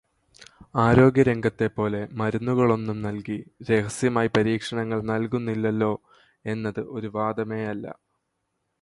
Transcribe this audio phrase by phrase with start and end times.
[0.75, 3.37] ആരോഗ്യരംഗത്തെ പോലെ മരുന്നുകളൊന്നും നൽകി
[3.71, 5.93] രഹസ്യമായി പരീക്ഷണങ്ങൾ നൽകുന്നില്ലല്ലോ
[6.45, 7.85] എന്നത് ഒരു വാദമേയല്ല.